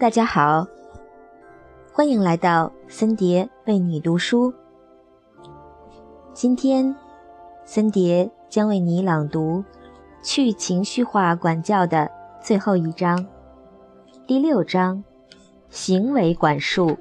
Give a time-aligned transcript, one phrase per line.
[0.00, 0.64] 大家好，
[1.92, 4.54] 欢迎来到森碟为你读书。
[6.32, 6.94] 今天，
[7.64, 9.64] 森碟将为你朗读
[10.22, 12.08] 去情绪化管教的
[12.40, 13.26] 最后一章，
[14.24, 15.02] 第六章：
[15.68, 16.96] 行为管束。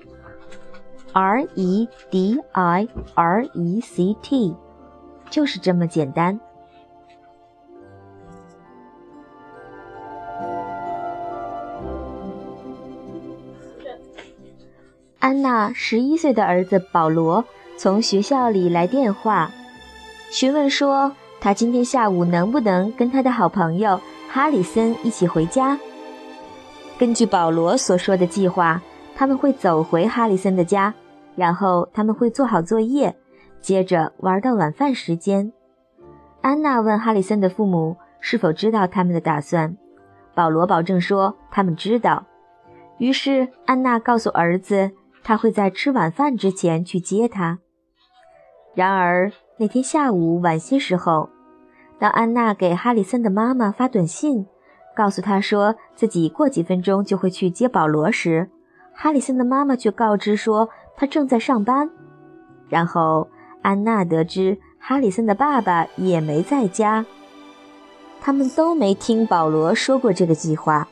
[1.13, 4.55] R E D I R E C T，
[5.29, 6.39] 就是这么简单。
[15.27, 17.43] 安娜十一岁的儿子保罗
[17.75, 19.51] 从学校里来电话，
[20.31, 25.77] 询问说他今天下午能不能跟他的好朋友哈里森一起回家。
[26.97, 28.81] 根据保罗所说的计划，
[29.17, 30.93] 他们会走回哈里森的家，
[31.35, 33.13] 然后他们会做好作业，
[33.59, 35.51] 接着玩到晚饭时间。
[36.39, 39.75] 安娜问哈里森的父母是否知道他们的打算，
[40.33, 42.23] 保罗保证说他们知道。
[42.97, 44.89] 于是安娜告诉儿子。
[45.27, 47.59] 他会在吃晚饭之前去接他。
[48.73, 51.29] 然而那天下午晚些时候，
[51.99, 54.45] 当安娜给哈里森的妈妈发短信，
[54.95, 58.49] 告诉他说自己过几分钟就会去接保罗时，
[58.93, 61.89] 哈里森的妈妈却告知说他正在上班。
[62.69, 63.29] 然后
[63.61, 67.05] 安娜得知哈里森的爸爸也没在家，
[68.21, 70.87] 他们都没听保罗说过这个计划。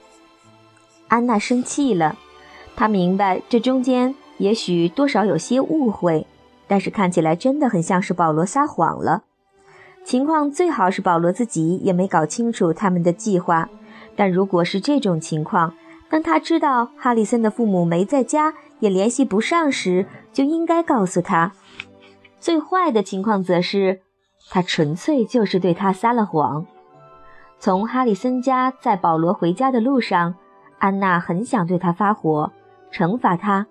[1.08, 2.18] 安娜生气了，
[2.76, 4.14] 她明白这中间。
[4.38, 6.28] 也许多少有些误会，
[6.68, 9.24] 但是看起来真的很像是保罗撒谎了。
[10.04, 13.70] 情况最好是保罗自己也没搞清楚他们的计划，
[14.16, 15.74] 但如果是这种情况，
[16.10, 21.54] 当他知道哈里森的父母没在家，也联系不上时，就应该告诉他。
[22.40, 24.02] 最坏的情况则是，
[24.52, 26.68] 他纯粹就是对他撒了谎。
[27.58, 30.36] 从哈里森家在保罗回家的路上，
[30.78, 32.52] 安娜很想对他发火，
[32.92, 33.66] 惩罚他。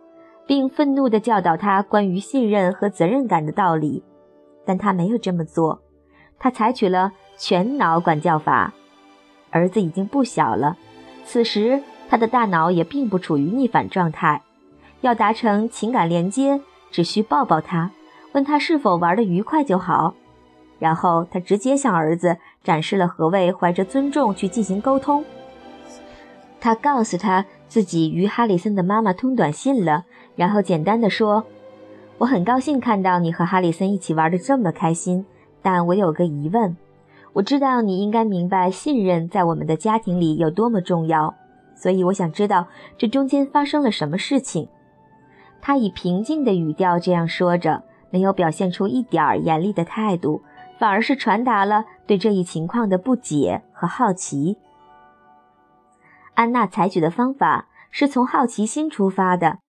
[0.47, 4.03] 并愤怒地教导他关于信任和责任感的道理，
[4.67, 5.83] 但他没有这么做。
[6.39, 8.73] 他采取了全脑管教法。
[9.51, 10.77] 儿子已经不小了，
[11.25, 14.43] 此时他的大脑也并不处于逆反状态。
[15.01, 16.61] 要达成情感连接，
[16.91, 17.91] 只需抱抱他，
[18.33, 20.15] 问他是否玩得愉快就好。
[20.79, 25.25] 然后他直接向儿子展示了何谓怀着尊重去进行沟通。
[26.61, 30.05] 他告诉他自己与哈里森的妈妈通短信了。
[30.37, 31.45] 然后简单的说
[32.19, 35.25] ：“我很高兴看到你和哈里森一起玩的这么开心，
[35.63, 36.77] 但我有个疑问。
[37.35, 41.35] 我知道你应该明白信任在我们的家庭里有多么重要，
[41.75, 44.69] 所以我想知道这中间发生了什么事情。”
[45.61, 50.43] 他以平静的语调这样说着，没有表现出一点儿严厉的态度，
[50.79, 54.59] 反而是传达了对这一情况的不解和好奇。
[56.35, 59.61] 安娜采取的方法是从好奇心出发的。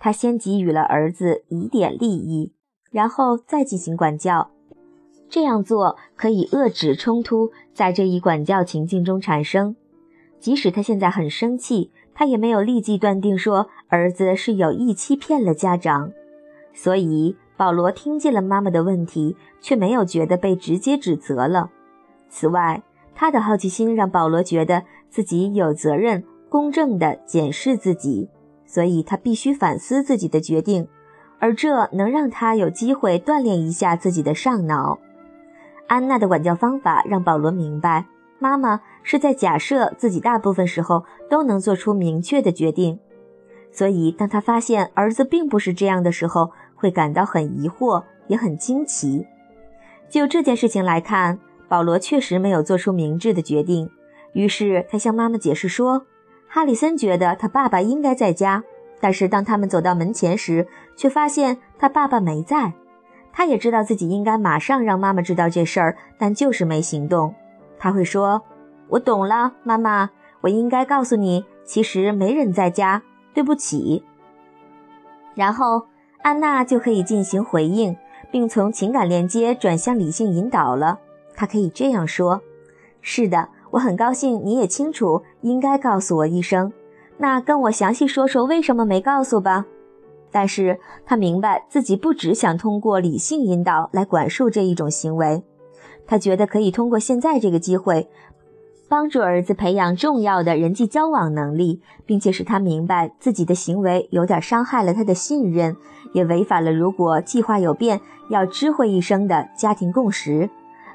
[0.00, 2.52] 他先给予了儿子一点利益，
[2.90, 4.50] 然后再进行管教。
[5.28, 9.76] 这样做可以遏制冲突在这一管教情境中产生。
[10.40, 16.10] 即使他现在很生气，他也没有立即断定说儿子是有意欺骗了家长。
[16.72, 21.70] 所以保罗听见了妈妈的问题，却没有觉得被直接指责了。
[22.30, 22.82] 此外，
[23.14, 28.30] 他的好奇心让保罗觉得自己有责任公正地检视自己。
[28.70, 30.86] 所以他必须反思自己的决定，
[31.40, 35.00] 而这能让他有机会锻炼一下自己的上脑。
[35.88, 38.06] 安娜的管教方法让保罗明白，
[38.38, 43.00] 妈妈是在假设自己大部分时候都能做出明确的决定。
[43.72, 49.26] 所以，当他发现儿子并不是这样的时候，会感到很疑惑，也很惊奇。
[50.08, 53.90] 就这件事情来看，保罗确实没有做出明智的决定。
[54.32, 56.06] 于是，他向妈妈解释说。
[56.52, 58.64] 哈里森觉得他爸爸应该在家，
[59.00, 60.66] 但是当他们走到门前时，
[60.96, 62.72] 却发现他爸爸没在。
[63.32, 67.32] 他也知道自己应该马上让妈妈知道这事儿，但就是没行动。
[67.78, 68.42] 他会说
[68.90, 70.10] ：“我懂了，妈妈，
[70.40, 73.00] 我应该告诉你，其实没人在家，
[73.32, 74.04] 对不起。”
[75.36, 75.86] 然后
[76.22, 77.96] 安娜就可以进行回应，
[78.32, 80.98] 并从情感连接转向理性引导了。
[81.36, 82.42] 她可以这样说
[83.00, 86.72] ：“是的。”我很高兴你也清楚，应该告诉我一声。
[87.18, 89.66] 那跟我详细说说为什么没告诉吧。
[90.32, 95.42] 但是他明白自己不只想通过理性引导来管束这一种行为，
[96.06, 98.08] 他觉得可以通过现在这个机会，
[98.88, 105.76] 帮助儿子培养重要的人际交往能力，并且使他明白自己的行为有点伤害了他的信任，
[106.12, 108.00] 也违反了如果计划有变
[108.30, 110.48] 要知会一声的家庭共识。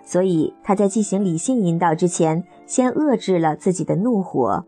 [0.06, 4.66] 所以他在进行理性引导之前，先遏制了自己的怒火。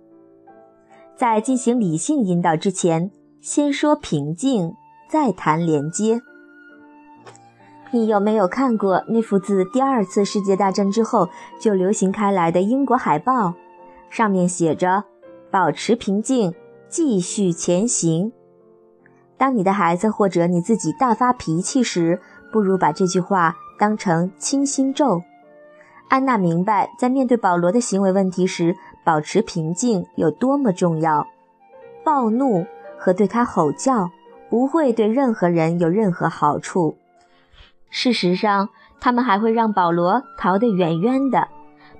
[1.16, 3.12] 在进行理性引导之前，
[3.42, 4.76] 先说平静，
[5.10, 6.22] 再谈连接。
[7.92, 11.30] 你有没有看过那幅自第二次世界大战之后
[11.60, 13.54] 就流行开来的英国海报？
[14.10, 15.06] 上面写着
[15.50, 16.54] ：“保持平静，
[16.90, 18.32] 继续前行。”
[19.38, 22.20] 当你的孩子或者你自己大发脾气时，
[22.52, 25.22] 不如把这句话当成清心咒。
[26.10, 31.28] 安娜明白，在面对保罗的行为问题时，保持平静有多么重要。
[32.04, 32.66] 暴怒
[32.98, 34.10] 和对他吼叫
[34.50, 36.98] 不会对任何人有任何好处。
[37.90, 38.70] 事实上，
[39.00, 41.48] 他们还会让保罗逃得远远的，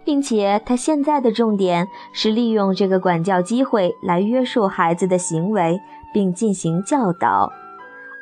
[0.04, 5.80] 并且他现在的重点是利用这个管教机会来约束孩子的行为。
[6.14, 7.52] 并进行教导，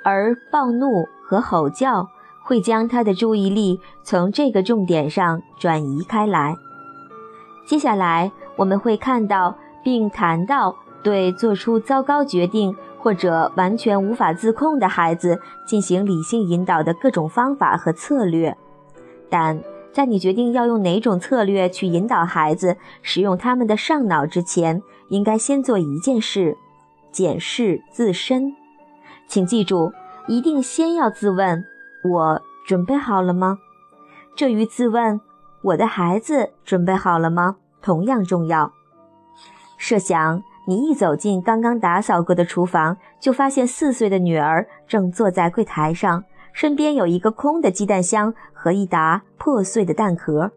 [0.03, 2.09] 而暴怒和吼叫
[2.45, 6.55] 会将他的注意力从这个重点上转移开来。
[7.65, 18.55] 接下来我们会看到并谈到对做出糟糕决定或者完全无法自控的孩子进行理性引导的各种方法和策略。
[19.27, 19.59] 但
[19.91, 26.55] 在你决定要用哪种策略去引导孩子使用他们的上脑之前，应该先做一件事。
[27.11, 28.53] 检视自身，
[29.25, 29.93] 请记住，
[30.27, 31.63] 一定先要自问：
[32.07, 33.57] 我准备好了吗？
[34.35, 35.19] 这与自问
[35.61, 38.71] 我的孩子准备好了吗同样重要。
[39.77, 46.23] 设想你一走进刚刚打扫过的厨房，就发现四岁的女儿正坐在柜台上，
[46.53, 50.51] 身边有一个空的鸡蛋箱和一沓破碎的蛋壳，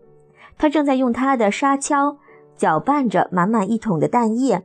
[0.58, 2.16] 她正在用她的沙锹
[2.56, 4.62] 搅拌着满满一桶的蛋液。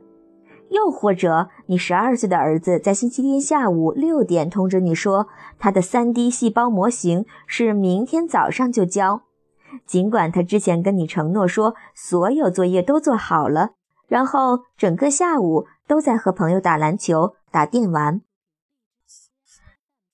[0.74, 9.22] 又或者，你十二岁的儿子在星期天下午六点通知你说，他的三 D 细胞模型是明天早上就交，
[9.86, 13.70] 尽管他之前跟你承诺说所有作业都做好了，
[14.08, 18.22] 然后整个下午都在和朋友打篮球、打电玩。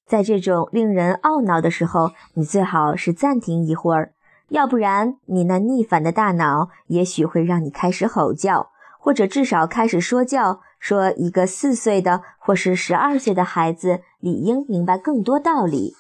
[0.07, 4.13] 在这种令人懊恼的时候，你最好是暂停一会儿，
[4.51, 8.69] 要不然你那逆反的大脑也许会让你开始吼叫。
[9.03, 15.95] 或者至少开始说教，说一个四岁的或是十二岁的孩子理应明白更多道理。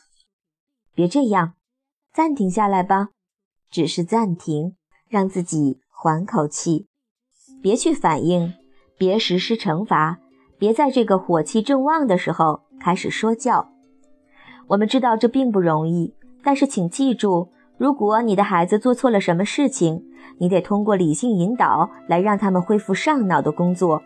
[0.94, 1.54] 别这样，
[2.12, 3.08] 暂停下来吧，
[3.70, 4.76] 只是暂停，
[5.08, 6.88] 让自己缓口气。
[7.62, 8.52] 别去反应，
[8.98, 10.18] 别实施惩罚，
[10.58, 13.70] 别在这个火气正旺的时候开始说教。
[14.68, 16.14] 我们知道这并不容易，
[16.44, 17.50] 但是请记住。
[17.78, 20.04] 如果你的孩子做错了什么事情，
[20.38, 24.02] 你得通过理性引导来让他们恢复上脑的工作，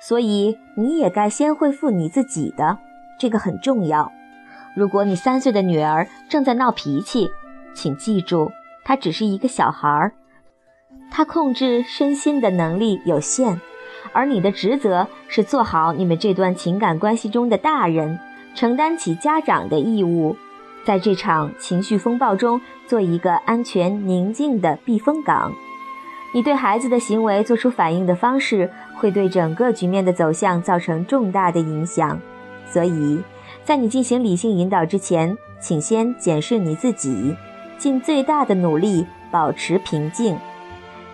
[0.00, 2.78] 所以你也该先恢复你自己的，
[3.18, 4.12] 这个很重要。
[4.76, 7.28] 如果你三岁的女儿正在闹脾气，
[7.74, 8.50] 请记住，
[8.84, 10.12] 她只是一个小孩儿，
[11.10, 13.60] 她控制身心的能力有限，
[14.12, 18.18] 而你的职责是做好你们这段情感关系中的大人，
[18.54, 20.36] 承担起家长的义务。
[20.84, 25.52] 在这场情绪风暴中，做一个安全宁静的避风港。
[26.32, 32.18] 你对孩子的行为做出反应的方式，会对整个局面的走向造成重大的影响。
[32.70, 33.20] 所以，
[33.64, 37.34] 在你进行理性引导之前，请先检视你自己，
[37.76, 40.38] 尽最大的努力保持平静。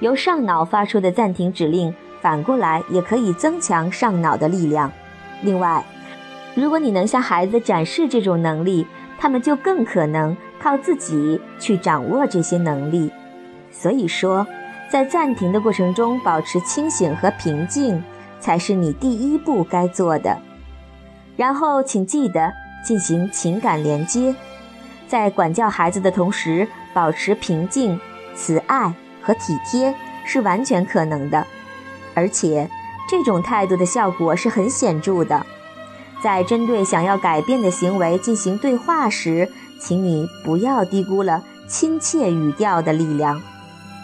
[0.00, 4.92] 由上脑发出的暂停指令，反过来也可以增强上脑的力量。
[5.42, 5.82] 另外，
[6.54, 8.86] 如果你能向孩子展示这种能力，
[9.18, 13.10] 他们就更可能靠自己去掌握这些能力。
[13.70, 14.46] 所以说，
[14.90, 18.02] 在暂停的过程中保持清醒和平静，
[18.40, 20.38] 才是你第一步该做的。
[21.36, 22.52] 然后，请记得
[22.84, 24.34] 进行情感连接，
[25.06, 28.00] 在管教孩子的同时保持平静、
[28.34, 29.94] 慈爱和体贴
[30.24, 31.46] 是完全可能的，
[32.14, 32.68] 而且
[33.08, 35.44] 这种态度的效果是很显著的。
[36.22, 43.40] 在针对想要改变的行为进行对话时，请你不要低估了亲切语调的力量。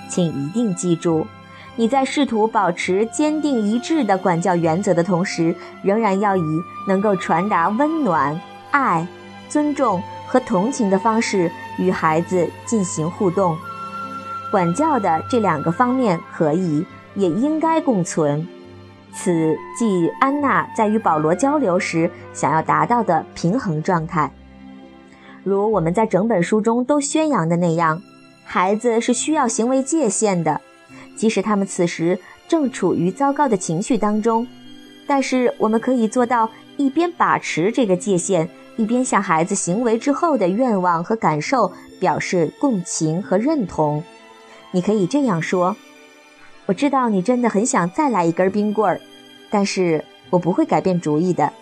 [0.08, 1.26] 请一定记住，
[1.74, 8.38] 你在试图保持坚定一致的管教原则的同时，仍然要以能够传达温暖、
[8.70, 9.06] 爱、
[9.48, 13.56] 尊重和同情的方式与孩子进行互动。
[14.50, 18.46] 管教的这两个方面可以，也应该共存。
[19.14, 24.32] 此即安娜在与保罗交流时想要达到的平衡状态。
[25.44, 28.00] 如我们在整本书中都宣扬的那样，
[28.44, 30.60] 孩子是需要行为界限的，
[31.16, 34.46] 即使他们此时正处于糟糕的情绪当中。
[35.06, 44.02] 但是我们可以做到一边把持这个界限，一边向孩子行为之后的愿望和感受表示共情和认同。
[44.70, 45.76] 你可以这样说。
[46.66, 49.00] 我知道你真的很想再来一根冰棍儿，
[49.50, 51.52] 但是我不会改变主意的。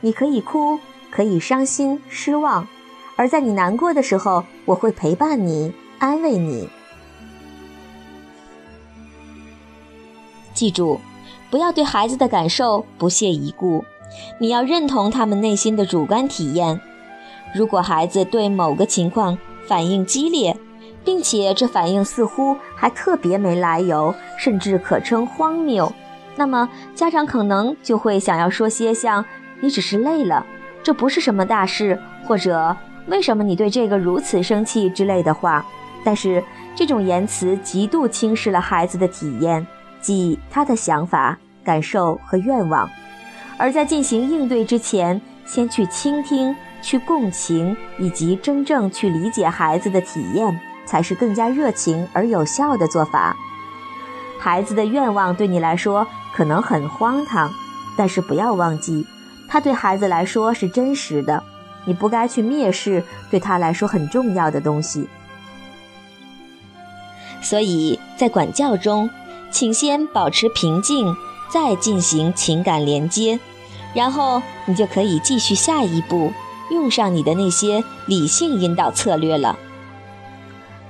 [0.00, 0.78] 你可以哭，
[1.10, 2.66] 可以伤心、失望，
[3.16, 6.68] 而在你难过的时候，我会陪伴你，安慰你。
[10.54, 11.00] 记住，
[11.50, 13.84] 不要对孩子的感受不屑一顾，
[14.40, 16.80] 你要认同他们内心的主观体验。
[17.54, 20.56] 如果孩子对某个情况反应激烈，
[21.08, 25.90] 并且这反应似乎还特别没来由，甚至可称荒谬，
[26.36, 29.24] 那么家长可能就会想要说些像
[29.62, 30.44] “你只是累了，
[30.82, 31.98] 这不是什么大事”
[32.28, 32.76] 或者
[33.08, 35.64] “为什么你对这个如此生气”之类的话。
[36.04, 36.44] 但是
[36.76, 39.66] 这种言辞极度轻视了孩子的体验，
[40.02, 42.86] 即他的想法、感受和愿望。
[43.56, 46.54] 而在进行应对之前，先去倾听。
[46.80, 53.36] 去共情以及真正去理解孩子的体验，才是更加热情而有效的做法。
[54.38, 57.52] 孩子的愿望对你来说可能很荒唐，
[57.96, 59.06] 但是不要忘记，
[59.48, 61.42] 他对孩子来说是真实的。
[61.84, 65.08] 你不该去蔑视对他来说很重要的东西。
[67.42, 69.10] 所以在管教中，
[69.50, 71.14] 请先保持平静，
[71.50, 73.38] 再进行情感连接，
[73.94, 76.32] 然后你就可以继续下一步。
[76.70, 79.58] 用上你的那些理性引导策略了，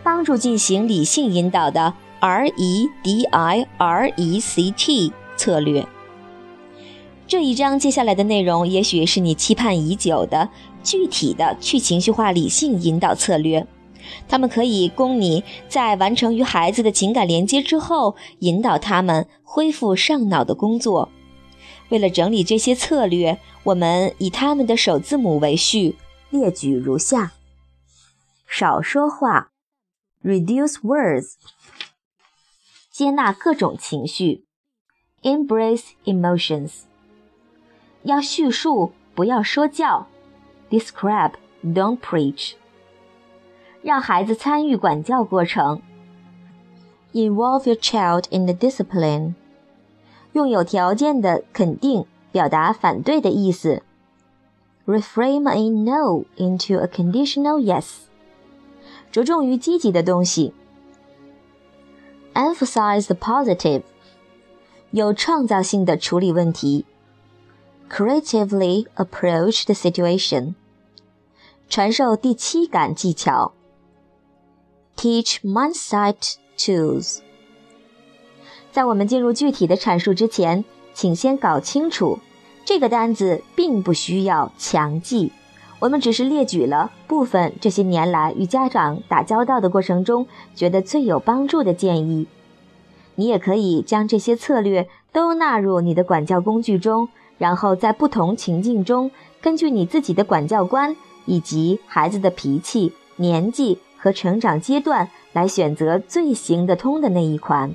[0.08, 5.86] 帮助进行理性引导的 R E D I R E C T 策略。
[7.26, 10.48] 这一章接下来的内容，也许是你期盼已久的
[10.82, 13.66] 具体的去情绪化理性引导策略，
[14.26, 21.10] 它们可以供你在完成与孩子的情感连接之后，引导他们恢复上脑的工作。
[21.90, 25.96] 为了整理这些策略，我们以他们的首字母为序，
[26.30, 27.32] 列举如下：
[28.46, 29.50] 少说话
[30.23, 31.35] ，reduce words；
[32.91, 34.45] 接纳各种情绪，
[35.21, 36.83] embrace emotions；
[38.03, 40.07] 要叙述，不要说教，
[40.69, 41.33] describe
[41.63, 42.53] don't preach；
[43.81, 45.81] 让孩子参与管教过程，
[47.13, 49.33] involve your child in the discipline。
[50.33, 53.83] 用有条件的肯定表达反对的意思，
[54.87, 58.06] reframe a no into a conditional yes。
[59.10, 60.52] 着重于积极的东西
[62.34, 63.82] ，emphasize the positive。
[64.90, 66.86] 有创造性的处理问题
[67.90, 70.54] ，creatively approach the situation。
[71.68, 73.52] 传授第七感技巧
[74.96, 77.18] ，teach mindset tools。
[78.72, 82.18] 在我们进入具体的阐述之前，请先搞清楚，
[82.64, 85.32] 这个单子并不需要强记。
[85.80, 92.26] 我们只是列举了部分这些年来与家长打交道的过程中觉得最有帮助的建议。
[93.14, 99.10] 你也可以将这些策略都纳入你的管教工具中，然后在不同情境中，
[99.40, 107.74] 根据你自己的管教观以及孩子的脾气、年纪和成长阶段来选择最行得通的那一款。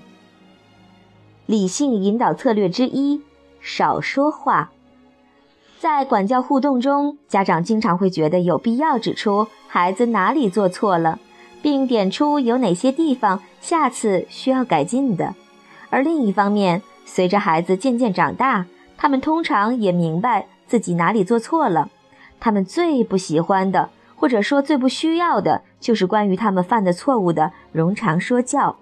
[1.48, 3.22] 理性引导策略之一：
[3.60, 4.73] 少说话。
[5.84, 11.20] 在管教互动中，家长经常会觉得有必要指出孩子哪里做错了，
[11.62, 15.36] 并点出有哪些地方下次需要改进的。
[15.90, 21.90] 而另一方面，随着孩子渐渐长大，他们通常也明白自己哪里做错了。
[22.40, 28.78] 他们最不喜欢的，或者说最不需要的，就是关于他们犯的错误的冗长说教。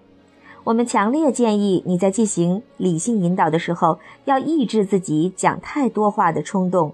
[0.64, 6.94] 我们强烈建议你在进行理性引导的时候，要抑制自己讲太多话的冲动。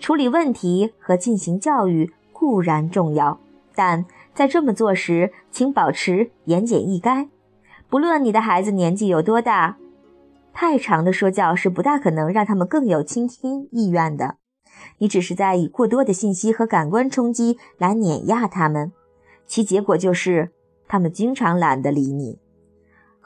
[0.00, 3.38] 处理问题和进行教育固然重要，
[3.74, 7.28] 但在这么做时，请保持言简意赅。
[7.88, 9.76] 不论你的孩子年纪有多大，
[10.52, 14.36] 太长的说教是不大可能让他们更有倾听意愿的。
[14.98, 18.92] 你只是在以过多的信息和感官冲击来碾压他们，
[19.46, 20.50] 其结果就是
[20.88, 22.38] 他们经常懒得理你。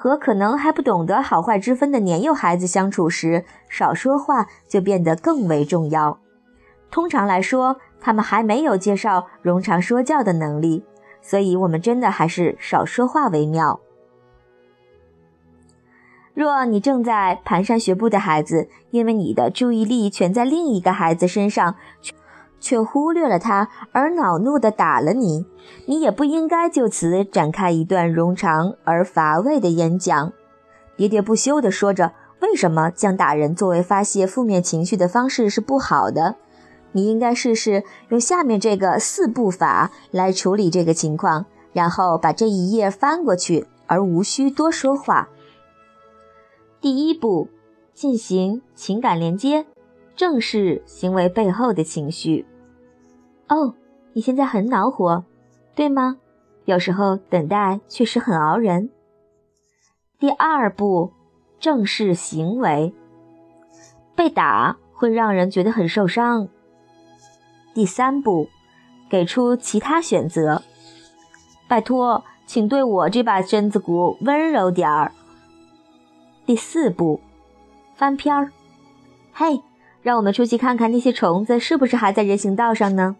[0.03, 6.19] 和可能还不懂得好坏之分的年幼孩子相处时，少说话就变得更为重要。
[6.91, 10.85] 通常来说，他们还没有介绍冗长说教的能力，
[11.21, 13.79] 所以我们真的还是少说话为妙。
[16.35, 21.77] 若你正在蹒跚学步的孩子，因为你的注意力全在另一个孩子身上。
[22.62, 25.45] 却忽略了他，而恼怒地打了你，
[25.87, 30.33] 你也不应该就此展开一段冗长而乏味的演讲，
[30.97, 36.37] 喋喋不休地说着为什么将打人作为发泄负面情绪的方式是不好的。
[36.92, 45.28] 你应该试试用下面这个四步法来处理这个情况，然后把这一页翻过去，而无需多说话。
[46.81, 47.49] 第一步，
[47.92, 49.66] 进行情感连接，
[50.14, 52.45] 正视行为背后的情绪。
[53.53, 53.75] 哦，
[54.15, 55.25] 你现在很恼火，
[55.75, 56.17] 对吗？
[56.65, 58.89] 有时候等待确实很熬人。
[60.19, 61.13] 第二步，
[61.61, 62.95] 正视行为。
[64.17, 66.49] 被打会让人觉得很受伤。
[67.75, 68.49] 第三步，
[69.11, 70.63] 给出其他选择。
[71.69, 75.13] 拜托，请对我这把身子骨温柔点儿。
[76.47, 77.21] 第四步，
[77.95, 78.51] 翻篇儿。
[79.35, 79.61] 嘿，
[80.01, 83.17] 让我们出去看看那些虫子是不是还在人行道上呢？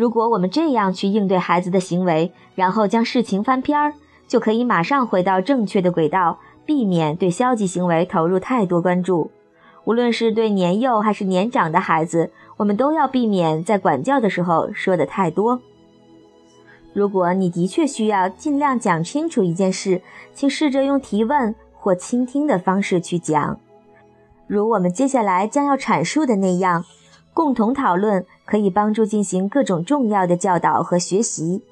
[0.00, 3.92] 如果我们这样去应对孩子的行为，然后将事情翻篇儿，
[4.26, 9.30] 就可以马上回到正确的轨道，避免对消极行为投入太多关注。
[9.84, 15.60] 无论是对年幼还是年长的孩子，我们都要避免在管教的时候说的太多。
[16.94, 20.00] 如果你的确需要尽量讲清楚一件事，
[20.32, 23.60] 请试着用提问或倾听的方式去讲，
[24.46, 26.86] 如我们接下来将要阐述的那样。
[27.32, 31.62] 共同讨论可以帮助进行各种重要的教导和学习。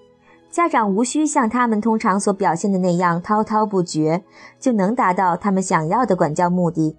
[0.50, 4.24] 家长无需像他们通常所表现的那样滔滔不绝，
[4.58, 6.96] 就能达到他们想要的管教目的。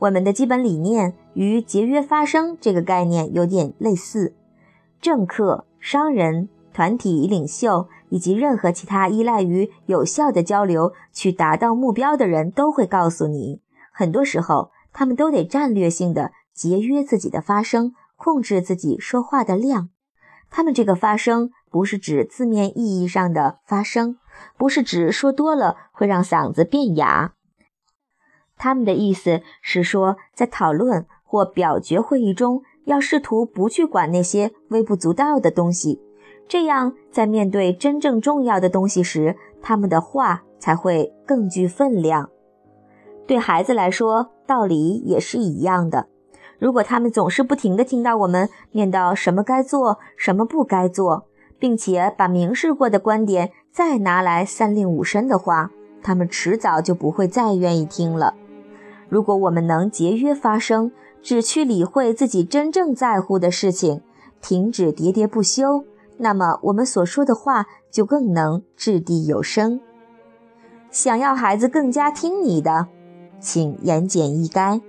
[0.00, 4.34] 我们的基本理念与节约发声这个概念有点类似。
[5.00, 13.60] 政客、商人、团体领袖以及任何其他依赖于有效的交流去达到目标的人都会告诉你，
[13.92, 16.32] 很多时候他们都得战略性的。
[16.54, 19.90] 节约自己的发声，控制自己说话的量。
[20.50, 24.18] 他们这个发声不是指字面意义上的发声，
[24.56, 27.34] 不是指说多了会让嗓子变哑。
[28.56, 36.00] 他们的意思是说，在讨论或表决会议中，要试图不去管那些微不足道的东西，
[36.46, 42.30] 这样在面对真正重要的东西时，他们的话才会更具分量。
[43.26, 46.08] 对孩子来说，道理也是一样的。
[46.58, 51.26] 如果他们总是不停地听到我们念叨什么该做，什么不该做，
[51.58, 55.70] 并且把明示过的观点再拿来三令五申的话，
[56.02, 58.34] 他们迟早就不会再愿意听了。
[59.08, 60.90] 如果我们能节约发声，
[61.22, 64.02] 只去理会自己真正在乎的事情，
[64.40, 65.84] 停止喋喋不休，
[66.18, 69.80] 那么我们所说的话就更能掷地有声。
[70.90, 72.86] 想要孩子更加听你的，
[73.40, 74.80] 请言简意赅。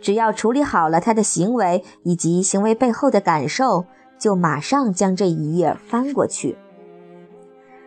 [0.00, 3.86] 只要处理好了他的行为以及行为背后的感受，
[4.18, 6.56] 就马上将这一页翻过去。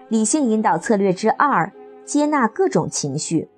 [0.09, 1.71] 理性引导策略之二：
[2.05, 3.49] 接纳各种情绪。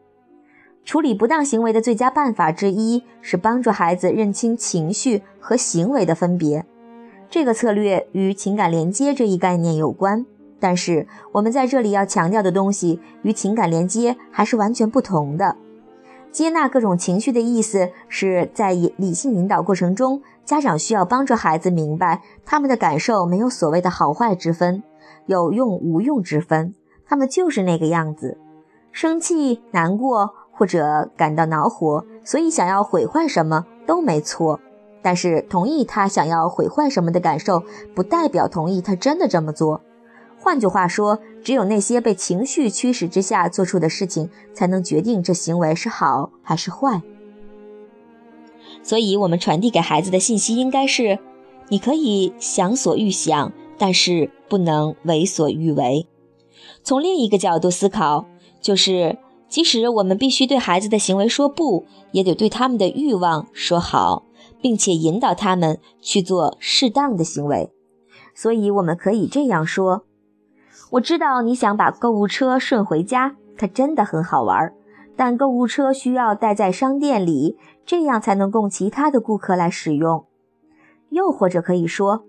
[0.86, 6.66] 处理不当行为的最佳办法之一是帮助孩子认清情绪和行为的分别。
[7.30, 10.26] 这个策略与情感连接这一概念有关，
[10.60, 15.56] 但是我们在这里要强调的东西与情感连接还是完全不同的。
[16.32, 24.84] 接纳各种情绪的意思是在理性引导过程中，家长需要帮助孩子明白，他们的感受没有所谓的好坏之分，
[25.26, 26.74] 有用无用之分，
[27.06, 28.38] 他们就是那个样子，
[28.92, 34.60] 生气、难过或者感到恼火，所以想要毁坏什么都没错。
[35.02, 37.64] 但是同意他想要毁坏什么的感受，
[37.96, 39.82] 不代表同意他真的这么做。
[40.42, 47.02] 换句话说，只有那些被情绪驱使之下做出的事情，才能决定这行为是好还是坏。
[48.82, 51.20] 所以，我们传递给孩子的信息应该是：
[51.68, 56.08] 你可以想所欲想，但是不能为所欲为。
[56.84, 58.26] 从另一个角度思考，
[58.62, 59.18] 就是
[59.50, 64.24] 即使我们必须对孩子的行为说不，也得对他们的欲望说好，
[64.62, 67.70] 并且引导他们去做适当的行为。
[68.34, 70.06] 所以，我们可以这样说。
[70.92, 74.74] 我知道你想把购物车顺回家，它真的很好玩。
[75.16, 80.26] 但购物车需要待在商店里，这样才能供其他的顾客来使用。
[81.10, 82.24] 又或者可以说，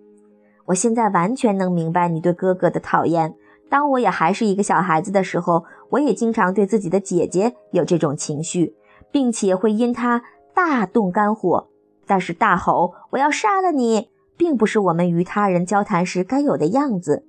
[0.66, 3.34] 我现在完全能明白你对哥哥的讨厌。
[3.70, 8.74] 当我也还是一个小孩子的时候，我也经常对自己的姐姐有这种情绪，
[9.10, 11.68] 并且会因她大动肝火。
[12.06, 17.24] 但是大吼“我要杀了你”，并不是我们与他人交谈时该有的样子。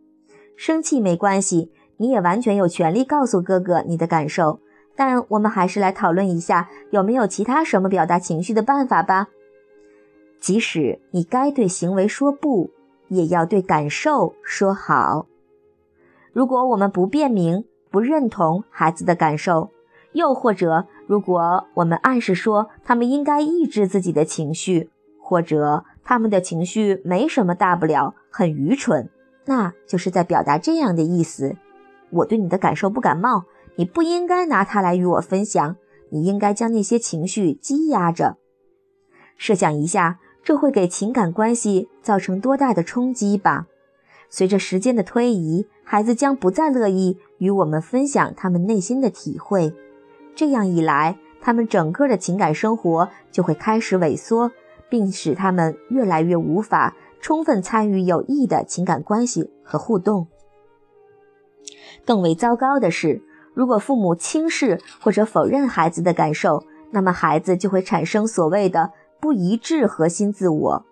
[0.64, 4.60] 生气没关系，你也完全有权利告诉哥哥你的感受。
[4.96, 9.30] 但我们还是来讨论一下，有没有其他什么表达情绪的办法吧。
[10.40, 12.70] 即使你该对行为说不，
[13.08, 15.26] 也要对感受说好。
[16.32, 19.72] 如果我们不辨明、不认同孩子的感受，
[20.12, 29.10] 又或者如果我们暗示说他们应该抑制自己的情绪，或者他们的情绪没什么大不了，很愚蠢。
[29.46, 31.56] 那就是在表达这样的意思：
[32.10, 35.76] 我对你的感受不感冒，你不应该拿它来与我分享。
[36.14, 38.36] 你应该将那些情绪积压着。
[39.38, 43.68] 设想一下，这会给情感关系造成多大的冲击吧？
[44.30, 49.74] 随着时间的推移，孩子将不再乐意与我们分享他们内心的体会。
[50.36, 54.52] 这样一来，他们整个的情感生活就会开始萎缩，
[54.90, 60.28] 并使他们越来越无法充分参与有益的情感关系和互动。
[62.04, 63.22] 更为糟糕的是，
[63.54, 70.86] 如果父母轻视或者否认孩子的感受，那么孩子就会产生所谓的不一致核心自我。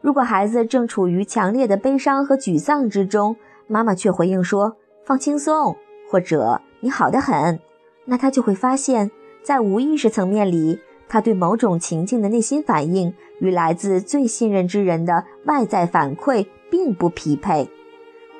[0.00, 5.76] 如果孩子正处于强烈的悲伤和沮丧之中，妈妈却回应说“放轻松”
[6.10, 7.58] 或者“你好得很”，
[8.06, 9.10] 那他就会发现，
[9.42, 17.68] 在无意识层面里，他对某种情境的内心反应与来自最信任之人的外在反馈并不匹配。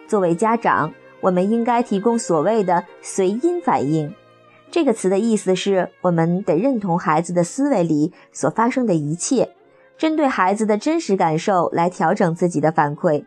[0.08, 4.12] 作为家长，我们应该提供所谓的随因反应。
[4.70, 9.54] 这个词的意思是我们得认同孩子的思维里所发生的一切，
[9.96, 13.24] 针对孩子的真实感受来调整自己的反馈。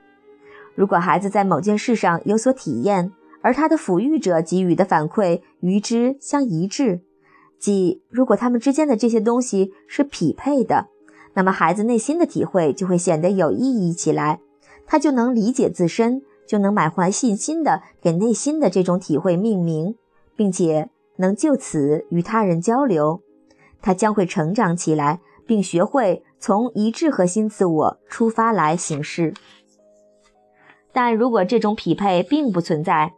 [0.75, 7.01] 如果孩子在某件事上有所体验，而他的抚育者给予的反馈与之相一致，
[7.59, 10.87] 即如果他们之间的这些东西是匹配的，
[11.33, 14.39] 那么孩子内心的体会就会显得有意义起来，
[14.87, 16.23] 他就能理解自身。
[16.49, 19.93] 就能满怀信心地给内心的这种体会命名，
[20.35, 23.21] 并且能就此与他人交流，
[23.83, 29.35] 他将会成长起来，并学会从一致核心自我出发来行事。
[30.91, 33.13] 但如果这种匹配并不存在，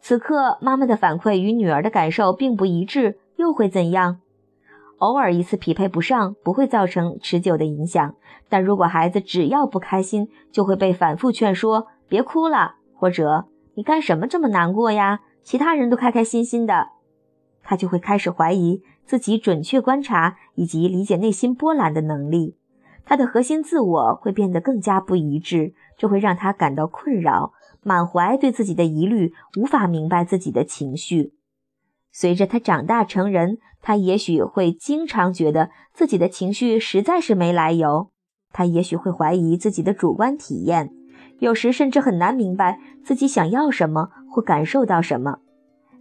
[0.00, 4.22] 此刻妈妈的反馈与女儿的感受并不一致，又会怎样？
[4.98, 8.16] 偶尔一次匹配不上，不会造成持久的影响。
[8.48, 11.86] 但如果孩子只要不开心，就会被反复劝说。
[12.08, 15.20] 别哭了，或者你干什么这么难过呀？
[15.44, 16.88] 其他人都开开心心的，
[17.62, 22.56] 他就会开始怀疑自己准确观察以及理解内心波澜的能力。
[23.04, 27.52] 他的核心自我会变得更加不一致，这会让他感到困扰，
[27.84, 31.35] 满怀对自己的疑虑，无法明白自己的情绪。
[32.18, 38.10] 随着他长大成人，他也许会经常觉得自己的情绪实在是没来由，
[38.54, 40.88] 他也许会怀疑自己的主观体验。
[41.40, 45.40] 有时甚至很难明白自己想要什么或感受到什么，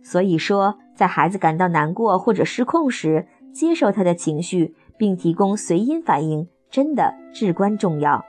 [0.01, 8.23] 所以说，在孩子感到难过或者失控时，接受他的情绪，并提供随因反应，真的至关重要。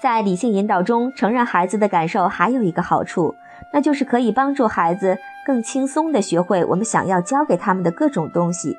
[0.00, 3.34] 在理性引导中，承认孩子的感受还有一个好处，
[3.72, 8.78] 那就是可以帮助孩子更轻松地学会我们想要教给他们的各种东西。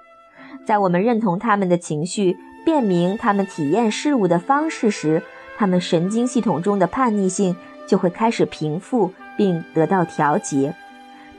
[0.65, 5.21] 在我们认同他们的情绪，辨明他们体验事物的方式时，
[5.58, 7.56] 他们神经系统中的叛逆性
[7.88, 10.73] 就会开始平复并得到调节。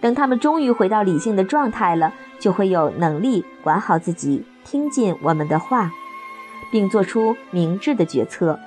[0.00, 5.90] 等他们终于回到理性的状态了，就会有能力管好自己，听进我们的话，
[6.70, 8.60] 并做出明智的决策。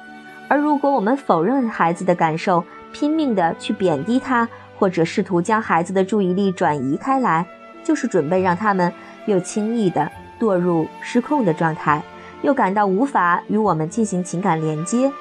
[0.49, 7.45] 而如果我们否认孩子的感受，拼命地去贬低他，或者试图将孩子的注意力转移开来，
[7.83, 8.91] 就是准备让他们
[9.25, 12.01] 又轻易地堕入失控的状态，
[12.43, 15.11] 又感到无法与我们进行情感连接。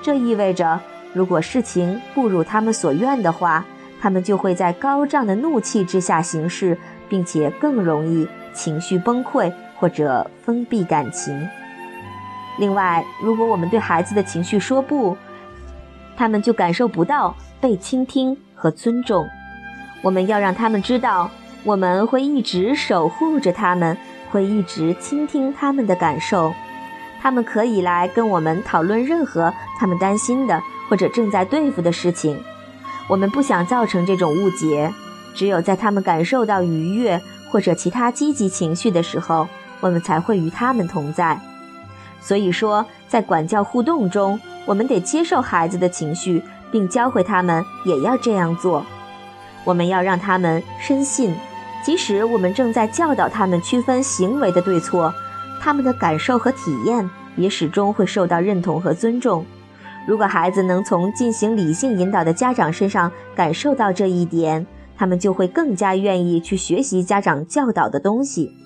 [0.00, 0.78] 这意味着，
[1.12, 3.64] 如果事情不如他们所愿的话，
[4.00, 11.48] 他们就会在高涨的怒气之下行事，并且更容易情绪崩溃或者封闭感情。
[12.58, 15.16] 另外，如果我们对孩子的情绪说不，
[16.16, 19.26] 他们就感受不到被倾听和尊重。
[20.02, 21.30] 我们要让他们知道，
[21.64, 23.96] 我们会一直守护着他们，
[24.30, 26.52] 会一直倾听他们的感受。
[27.22, 32.38] 他们可以来跟我们讨论任何他们担心的或者正在对付的事情。
[33.08, 34.92] 我们不想造成这种误解。
[35.32, 37.20] 只有在他们感受到愉悦
[37.50, 39.46] 或者其他积极情绪的时候，
[39.80, 41.40] 我们才会与他们同在。
[42.20, 48.84] 所以说，在管教互动中，我们得接受孩子的情绪，并教会他们也要这样做。
[49.64, 51.34] 我们要让他们深信，
[51.84, 55.12] 即使我们正在教导他们区分行为的对错。
[55.60, 59.44] 他们的感受和体验也始终会受到认同和尊重。
[60.06, 68.56] 如果孩子能从进行理性引导的家长身上感受到这一点，他们就会更加愿意去学习家长教导的东西。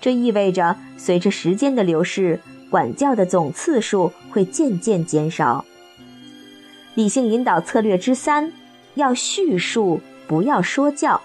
[0.00, 2.38] 这意味着，随着时间的流逝，
[2.68, 5.64] 管教的总次数会渐渐减少。
[6.94, 8.52] 理性引导策略之三：
[8.94, 11.20] 要叙述，不要说教。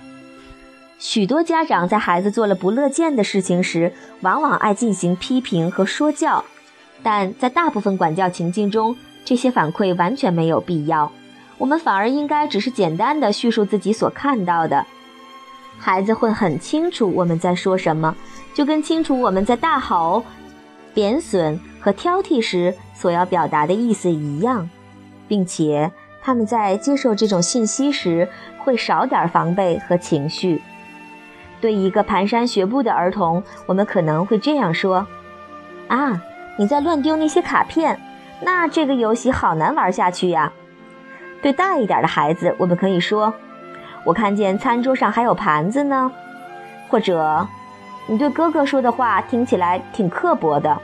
[0.98, 6.44] 许多家长在孩子做了不乐见的事情时，往往爱进行批评和说教，
[7.02, 11.12] 但在大部分管教情境中，这些反馈完全没有必要。
[11.58, 14.86] 我们反而应该只是简单的叙述自己所看到的。
[15.78, 18.16] 孩子会很清楚我们在说什么，
[18.54, 20.24] 就跟清楚我们在大吼、
[20.94, 24.70] 贬损和挑剔时所要表达的意思一样，
[25.30, 25.89] 并且
[26.22, 30.62] 他们在接受这种信息时会少点防备和情绪。
[31.62, 35.08] 对一个蹒跚学步的儿童，我们可能会这样说
[35.88, 36.22] ：“啊，
[36.58, 38.00] 你在乱丢那些卡片，
[38.42, 40.52] 那这个游戏好难玩下去呀。”
[41.42, 43.34] 对大一点的孩子，我们可以说
[44.04, 46.12] ：“我看见餐桌上还有盘子呢。”
[46.89, 47.48] 或者
[48.08, 50.82] ，“你对哥哥说的话听起来挺刻薄的。”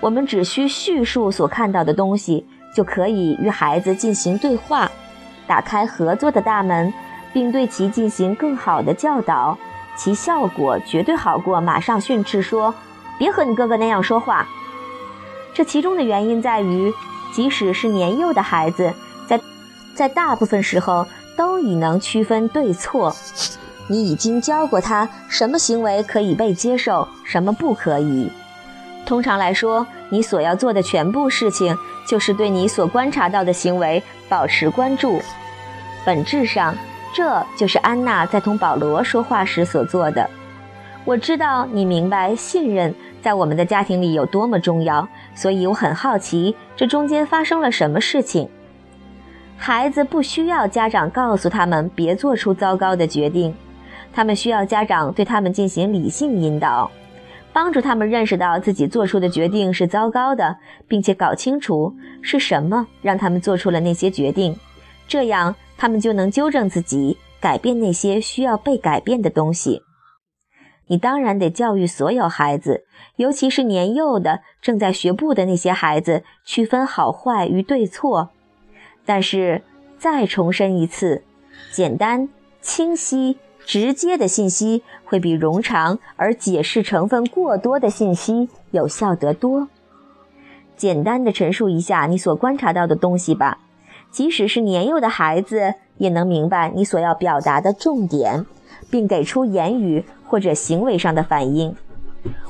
[0.00, 4.90] 我们只需叙述所看到的东西，就可以与孩子进行对话，
[5.46, 6.92] 打开合作的大门，
[7.32, 9.56] 并对其进行更好的教导。
[9.96, 12.74] 其效果绝对好过马上训斥说
[13.16, 14.46] ：“别和你哥哥那样说话。”
[15.56, 16.92] 这其中的原因在于，
[17.32, 18.92] 即使是年幼的孩子，
[19.26, 19.40] 在
[19.94, 23.16] 在大部分时候都已能区分对错。
[23.88, 28.30] 你已经教过他什么行为可以被接受，什么不可以。
[29.06, 31.74] 通常来说，你所要做的全部事情
[32.06, 35.20] 就是对你所观察到的行为保持关注。
[36.04, 36.74] 本质上。
[37.14, 40.28] 这就是安娜在同保罗说话时所做的。
[41.06, 48.46] 我知道你明白信任在我们的家庭里有多么重要，所以我很好奇这中间发生了什么事情。
[49.56, 53.54] 孩子不需要家长告诉他们别做出糟糕的决定，
[54.12, 56.90] 他们需要家长对他们进行理性引导，
[57.56, 64.54] 帮助他们认识到自己做出的决定是糟糕的，并且搞清楚是什么让他们做出了那些决定，
[65.08, 65.56] 这样。
[65.78, 69.80] 他们就能纠正自己，改变那些需要被改变的东西。
[70.88, 72.84] 你当然得教育所有孩子，
[73.16, 78.32] 尤其是年幼的、正在学步的那些孩子，区分好坏与对错。
[79.06, 79.62] 但是，
[79.98, 81.24] 再重申一次，
[81.72, 82.28] 简单、
[82.60, 89.68] 清晰、直接的信息会比冗长而解释成分过多的信息有效得多。
[90.76, 93.60] 简单的陈述一下你所观察到的东西吧。
[94.10, 98.46] 即使是年幼的孩子，也能明白你所要表达的重点，
[98.90, 101.74] 并给出言语或者行为上的反应。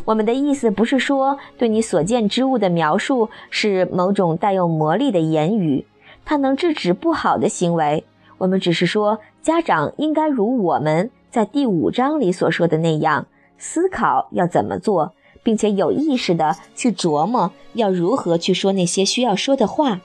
[0.05, 5.87] 我们的意思不是说对你所见之物的描述是某种带有魔力的言语，
[6.25, 8.05] 它能制止不好的行为。
[8.38, 13.26] 我们只是说，家长应该如我们在第五章里所说的那样，
[13.58, 20.00] 思考要怎么做，并且有意识地去琢磨要如何去说那些需要说的话。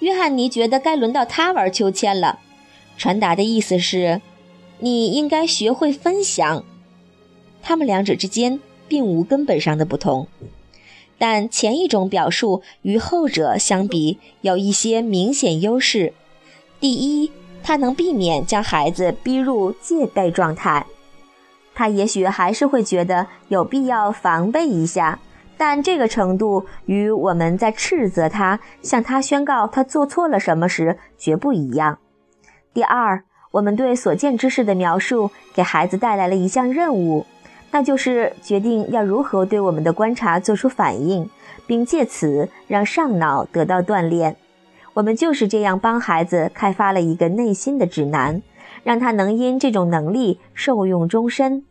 [0.00, 2.40] 约翰尼觉得该轮到他玩秋千了，
[2.98, 4.20] 传达的意思是，
[4.80, 6.64] 你应该学会分享。
[7.62, 10.28] 他们两者之间并无根本上的不同，
[11.16, 16.12] 但前一种表述与后者相比有一些明显优势。
[16.78, 17.32] 第一，
[17.66, 20.86] 它能避免将孩子逼入戒备状态，
[21.74, 25.18] 他也许还是会觉得有必要防备一下。
[25.58, 31.98] 但这个程度与我们在斥责他、向他宣告他做错了什么时绝不一样。
[32.72, 37.26] 第二，我们对所见之事的描述给孩子带来了一项任务，
[37.72, 41.28] 那就是决定要如何对我们的观察做出反应，
[41.66, 44.36] 并借此让上脑得到锻炼。
[44.96, 48.40] 我们就是这样帮孩子开发了一个内心的指南，
[48.82, 51.64] 让他能因这种能力受用终身。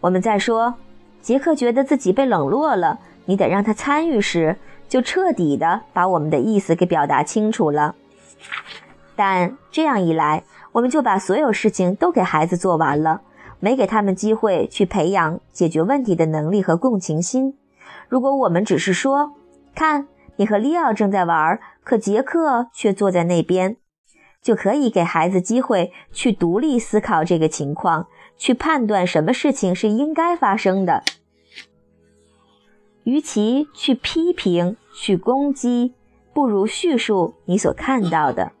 [0.00, 0.76] 我们在说，
[1.20, 3.00] 杰克觉得自己被冷落了。
[3.24, 4.56] 你得让他参与时，
[4.88, 7.96] 就彻底的把我们的意思给表达清楚了。
[9.16, 13.22] 但这样一来，我们就把所有事情都给孩子做完了，
[13.58, 17.58] 没给他们机会去培养解决问题的能力和共情心。
[18.08, 19.32] 如果我们只是说
[19.74, 20.06] ：“看，
[20.38, 23.76] 你和利奥正在玩，可杰克却坐在那边”，
[24.42, 31.02] 就可以给孩子机会去独立思考这个情况，去判断什么事情是应该发生的。
[33.04, 35.94] 与其去批评、去攻击，
[36.32, 38.52] 不如叙述你所看到的。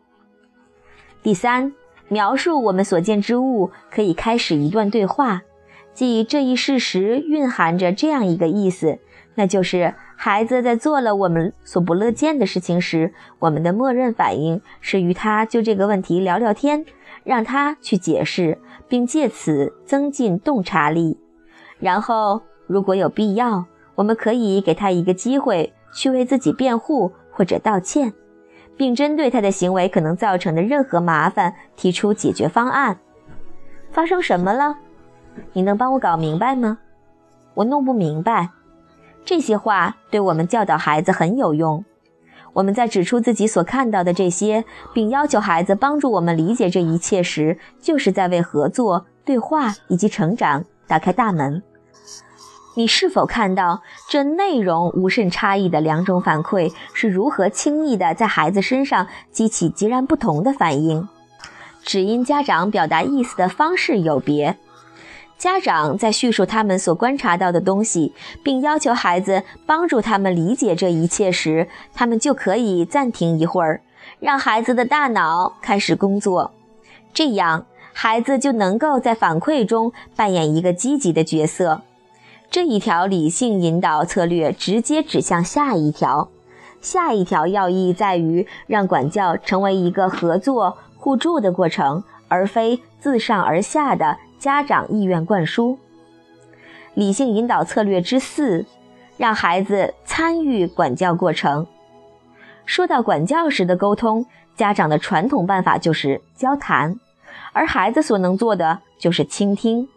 [1.22, 1.74] 第三，
[2.08, 5.42] 描述我们所见之物，可以开始一段对话，
[5.92, 8.98] 即这一事实蕴含着这样一个意思，
[9.34, 16.84] 那就是孩子在做了我们所不乐见的事情时，我们的默认反应是与他就这个问题聊聊天，
[17.22, 21.16] 让他去解释，并借此增进洞察力。
[21.78, 23.64] 然后，如果有必要。
[23.94, 28.12] 我们可以给他一个机会去为自己辩护或者道歉，
[28.76, 33.00] 并针对他的行为可能造成的任何麻烦提出解决方案。
[33.90, 34.76] 发生什么了？
[35.52, 36.78] 你能帮我搞明白吗？
[37.54, 38.50] 我弄不明白。
[39.28, 41.84] 这些话对我们教导孩子很有用。
[42.54, 44.64] 我们在指出自己所看到的这些，
[44.94, 51.62] 并要求孩子帮助我们理解这一切时，就是在为合作、对话以及成长打开大门。
[52.74, 61.06] 你是否看到这内容无甚差异的两种反馈是如何轻易地在孩子身上激起截然不同的反应？
[61.82, 64.56] 只因家长表达意思的方式有别。
[65.38, 73.80] 家长在叙述他们所观察到的东西，并要求孩子帮助他们理解这一切时，他们就可以暂停一会儿，
[74.18, 76.50] 让孩子的大脑开始工作。
[77.14, 81.82] 这样，孩子就能够在反馈中扮演一个积极的角色。
[82.50, 86.30] 这一条理性引导策略直接指向下一条。
[86.80, 94.16] 下一条要义在于让管教成为一个合作互助的过程，而非自上而下的。
[94.38, 95.78] 家长意愿灌输，
[96.94, 98.64] 理性引导策略之四，
[99.16, 101.66] 让孩子参与管教过程。
[102.64, 106.98] 说到管教时的沟通，家长的传统办法就是交谈，
[107.52, 109.88] 而孩子所能做的就是倾听。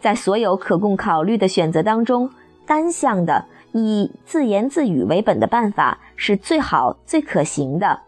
[0.00, 2.30] 在所有可供考虑的选择当中，
[2.66, 8.02] 单向的以自言自语为本的办法是最好、最可行的。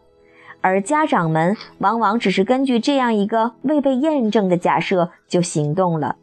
[0.62, 6.16] 而家长们往往只是根据这样一个未被验证的假设就行动了。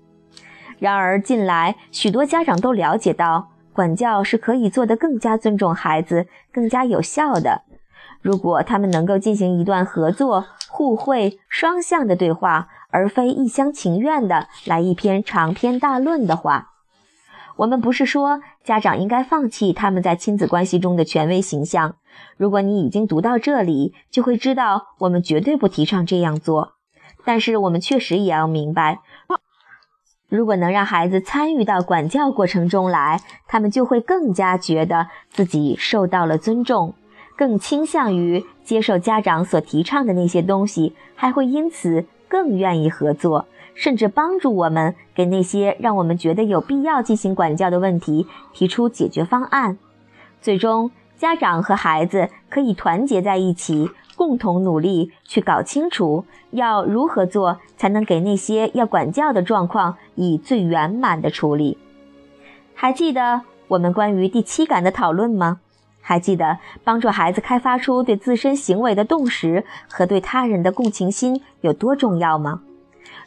[0.79, 7.63] 然而，近来许多家长都了解到，管教是可以做得更加尊重孩子、更加有效的。
[8.21, 16.73] 如果他们能够进行一段合作、互惠、双向的对话，而非一厢情愿的来一篇长篇大论的话。
[17.57, 21.95] 我们不是说家长应该放弃他们在亲子关系中的权威形象。
[22.37, 26.73] 如果你已经读到这里，就会知道我们绝对不提倡这样做。
[27.25, 28.99] 但是我们确实也要明白，
[30.29, 36.93] 如果能让孩子参与到管教过程中来，他们就会更加觉得自己受到了尊重，
[37.35, 43.47] 更倾向于接受家长所提倡的那些东西，还会因此更愿意合作。
[43.73, 49.77] 甚至帮助我们给那些让我们觉得有必要进行管教的问题提出解决方案。
[50.41, 61.77] 最终，家长和孩子可以团结在一起，共同努力去搞清楚要如何做才能给那些要管教的状况以最圆满的处理。
[62.75, 65.59] 还记得我们关于第七感的讨论吗？
[66.01, 72.61] 还记得帮助孩子开发出对自身行为的洞识和对他人的共情心有多重要吗？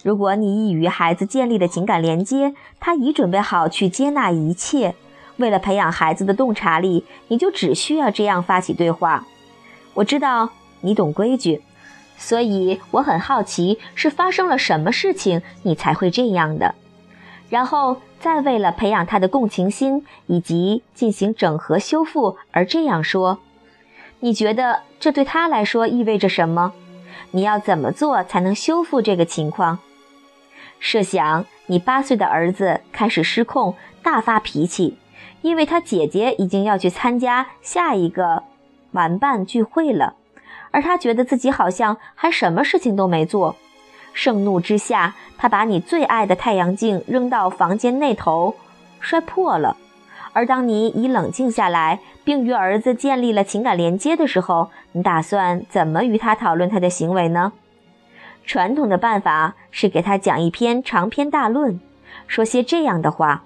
[0.03, 4.95] 如果你已与孩子建立了情感连接，他已准备好去接纳一切。
[5.41, 9.27] 为了培养孩子的洞察力，你就只需要这样发起对话。
[9.95, 10.51] 我知道
[10.83, 11.63] 你懂规矩，
[12.17, 16.77] 所以我很好奇是发生了什么事情你才会这样的。
[17.49, 23.41] 然后再为了培养他的共情心以及进行整合修复而这样说。
[24.21, 26.73] 你觉得这对他来说意味着什么？
[27.33, 29.79] 你要怎么做才能修复这个情况？
[30.79, 34.97] 设想你八岁的儿子开始失控，大发脾气，
[35.43, 38.43] 因为他姐姐已经要去参加下一个
[38.93, 40.15] 玩伴聚会了，
[40.71, 43.57] 而他觉得自己好像还什么事情都没做。
[44.13, 48.57] 盛怒之下，他把你最爱的太阳镜扔到房间那头，
[48.99, 49.77] 摔破了。
[50.33, 57.53] 而当你已冷静下来，并与儿子建立了情感连接的时候，你打算怎么与他讨论他的行为呢？
[58.45, 61.81] 传统的办法是给他讲一篇长篇大论，
[62.27, 63.45] 说些这样的话：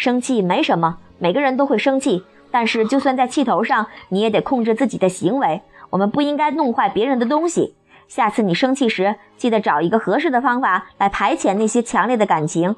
[0.00, 5.60] 生气没什么，每个人都会生气，但是就算在气头上，你也得控制自己的行为。
[5.90, 7.74] 我们不应该弄坏别人的东西。
[8.08, 12.76] 下次你生气时，记得找一个合适的方法来排遣那些强烈的感情。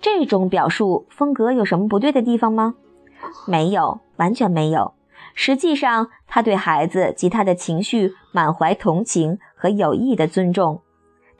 [0.00, 2.76] 这种表述风格有什么不对的地方吗？
[3.48, 4.94] 没有，完全没有。
[5.34, 10.82] 实际上，他对孩子及他的情绪满怀同情和有意的尊重，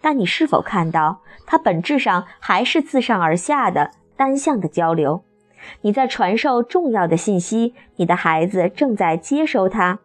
[0.00, 5.22] 但你是否看到，他本质上还是自上而下的单向的交流？
[5.82, 10.00] 你在传授重要的信息，你的孩子正在接收它。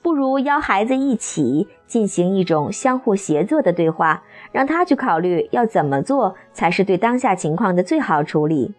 [0.00, 4.22] 不如邀孩子一起进行一种相互协作的对话，
[4.52, 8.72] 让他去考虑要怎么做才是对当下情况的最好处理。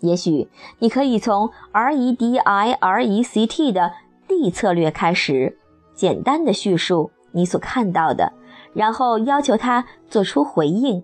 [0.00, 0.48] 也许
[0.78, 3.94] 你可以从 R E D I R E C T 的
[4.28, 5.58] D 策略开始，
[5.92, 8.32] 简单的叙述你所看到的，
[8.74, 11.02] 然后要求他做出回应。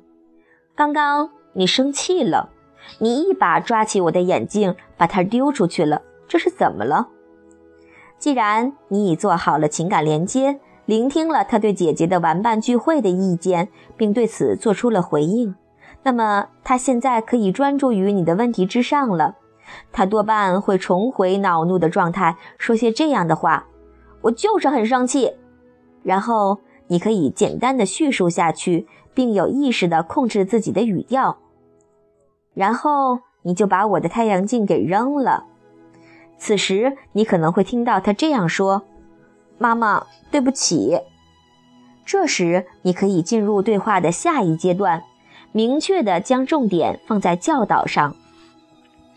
[0.77, 2.51] 刚刚你生气了，
[2.99, 7.09] 你一把抓起我的眼镜，把它丢出去了，这是怎么了？
[8.19, 15.55] 既然你已做好了情感连接，聆听了他对姐姐的玩伴聚会的意见，并对此做出了回应。
[16.03, 19.37] 那么他现在可以专注于你的问题之上了。
[19.93, 23.67] 他多半会重回恼怒的状态，说些这样的话
[24.23, 25.33] ：“我就是很生气。”
[26.05, 31.39] 然后你可以简单的叙述下去，并有意识的控制自己的语调。
[32.55, 35.45] 然后你就把我的太阳镜给扔了。
[36.39, 38.83] 此时你可能会听到他这样说
[39.59, 40.99] ：“妈妈，对不起。”
[42.07, 45.05] 这时你可以进入对话的下一阶段，
[45.53, 48.15] 明确的将重点放在教导上。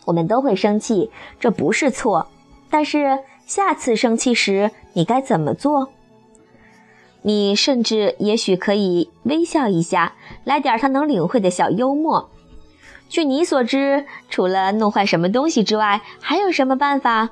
[0.06, 2.28] 我们都会生气，这不是错。
[2.70, 5.90] 但是下次生气时，你该怎么做？
[7.22, 10.14] 你甚至也许可以微笑一下，
[10.44, 12.30] 来点他能领会的小幽默。
[13.08, 17.30] 据你所知，除了弄坏什么东西之外，还有什么办法？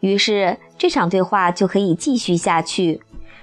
[0.00, 3.02] 于是这场对话就可以继续下去。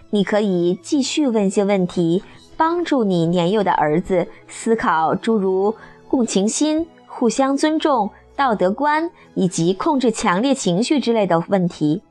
[0.09, 2.23] 你可以继续问些问题，
[2.55, 5.75] 帮助你年幼的儿子思考诸如
[6.07, 8.09] 共情心、互相尊重。
[8.37, 12.01] 道德观以及控制强烈情绪之类的问题，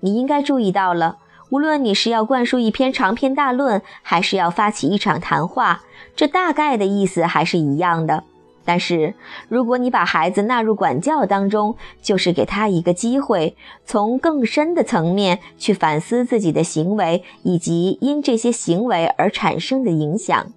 [0.00, 1.18] 你应该注意到了。
[1.50, 5.82] 无论你是要灌输一篇长篇大论，还是要发起一场谈话，
[6.16, 8.24] 这大概的意思还是一样的。
[8.64, 9.14] 但是，
[9.48, 20.52] 如果你把孩子纳入管教当中，就是给他一个机会，从更深的层面去反思自己的行为，以及因这些行为而产生的影响。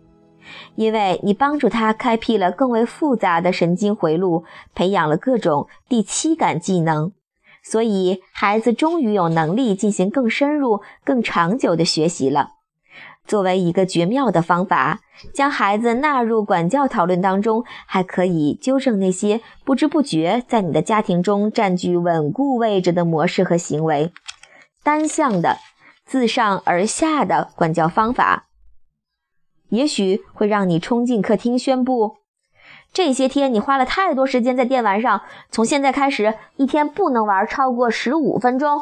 [0.76, 4.44] 因为你帮助他开辟了更为复杂的神经回路，
[4.76, 7.14] 培养了各种第七感技能，
[7.64, 12.50] 所以孩子终于有能力进行更深入、更长久的学习了。
[13.26, 15.00] 作为一个绝妙的方法，
[15.34, 24.12] 将孩子纳入管教讨论当中，还可以纠正那些不知不觉在你的家庭中占据稳固位置的模式和行为。
[24.84, 25.58] 单向的、
[26.06, 28.48] 自上而下的管教方法。
[29.70, 32.18] 也许会让你冲进客厅宣布
[32.94, 38.82] ：“这些天你花了太多时间在电玩上，从现在开始一天不能玩超过十五分钟。”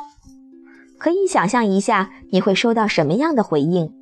[0.98, 4.01] 可以想象一下你会收到什么样的回应。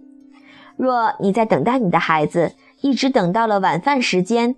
[0.80, 4.56] 若你在等待你的孩子，一直等到了晚饭时间，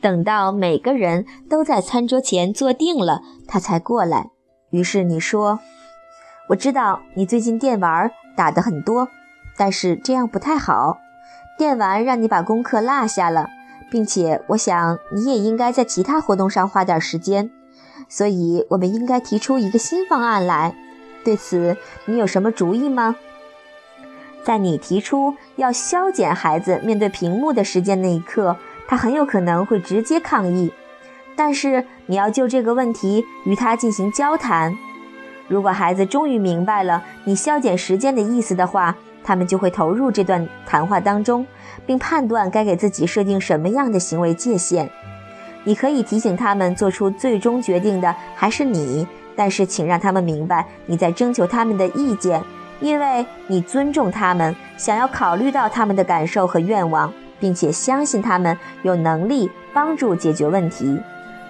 [0.00, 4.30] 等到每个人都在餐桌前坐定了，他才过来。
[4.70, 5.58] 于是你说
[6.50, 9.08] ：“我知道你最近电玩打得很多，
[9.56, 10.98] 但是这样不太好。”
[11.58, 13.48] 电玩让你把功课落下了，
[13.90, 17.50] 并且我想你也应该在其他活动上花点时间，
[18.08, 20.76] 所以我们应该提出一个新方案来。
[21.24, 23.16] 对此，你有什么主意吗？
[24.46, 30.72] 在你提出要削减孩子面对屏幕的时间那一刻，他很有可能会直接抗议。
[31.34, 34.72] 但是你要就这个问题与他进行交谈。
[35.48, 38.96] 如果孩子终于明白了你削减时间的意思的话。
[39.24, 41.44] 他们就会投入这段谈话当中，
[41.84, 44.88] 并判断该给自己设定什么样的行为界限。
[45.64, 52.40] 你可以提醒他们做出最终决定的还是你，但是请让他们明白你在征求他们的意见，
[52.80, 61.00] 因为你尊重他们，想要考虑到他们的感受和愿望，并且相信他们有能力帮助解决问题。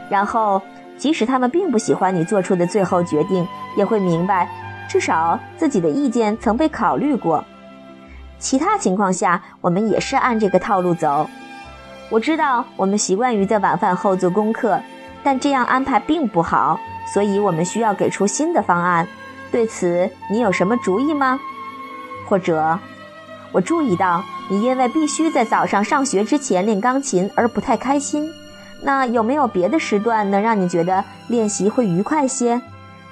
[0.08, 0.62] 然后，
[0.96, 3.46] 即使他们并不喜欢你做出的最后决定，
[3.76, 4.48] 也会明白，
[4.88, 7.44] 至少自己的意见曾被考虑过。
[8.38, 11.28] 其他情况下，我们也是按这个套路走。
[12.08, 14.80] 我知道我们习惯于在晚饭后做功课，
[15.24, 16.78] 但这样安排并不好，
[17.12, 19.08] 所以我们需要给出新的方案。
[19.56, 21.40] 对此，你有什么主意吗？
[22.28, 22.78] 或者，
[23.52, 28.30] 我注意到你因为必须在早上上学之前练钢琴而不太开心。
[28.82, 32.60] 那有没有别的时段能让你觉得练习会愉快些？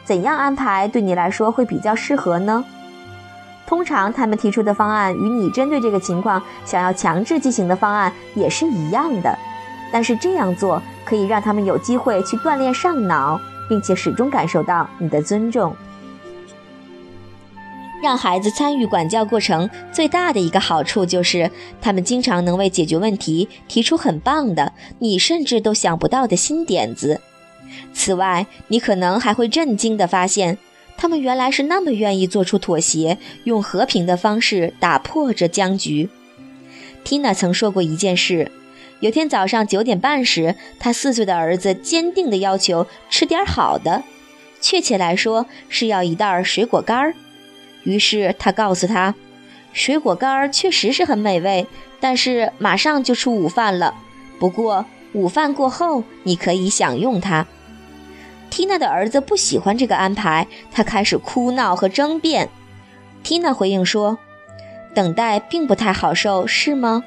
[0.05, 2.63] 怎样安排对你来说会比较适合呢？
[3.67, 9.35] 通常他们提出的方案与你针对这个情况想要强制进行的方案也是一样的，
[9.91, 15.75] 但是这样做可以让他们有机会去锻炼上脑，并且始终感受到你的尊重。
[18.05, 21.51] 让孩子参与管教过程最大的一个好处就是，
[21.81, 27.23] 他们经常能为解决问题提出很棒的、你甚至都想不到的新点子。
[27.95, 30.59] 此外，你可能还会震惊地发现。
[30.99, 36.11] 他们原来是那么愿意做出妥协，用和平的方式打破这僵局。
[37.07, 38.53] Tina 曾说过一件事：
[39.01, 44.05] 有天早上九点半时，他四岁的儿子坚定地要求吃点好的，
[44.61, 47.15] 确切来说是要一袋水果干儿。
[47.85, 49.15] 于是他告诉他，
[49.73, 51.67] 水果干儿确实是很美味，
[52.01, 53.95] 但是马上就出午饭了。
[54.39, 57.47] 不过午饭过后，你可以享用它。
[58.51, 62.49] 缇娜的儿子不喜欢这个安排，他开始哭闹和争辩。
[63.23, 64.19] 缇娜回应说
[64.95, 67.05] ：“等待并不太好受，是吗？